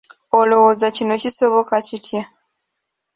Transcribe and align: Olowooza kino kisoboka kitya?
Olowooza 0.39 0.87
kino 0.95 1.13
kisoboka 1.21 1.75
kitya? 1.87 2.23